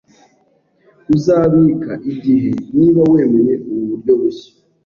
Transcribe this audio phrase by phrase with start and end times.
[1.15, 4.51] Uzabika igihe niba wemeye ubu buryo bushya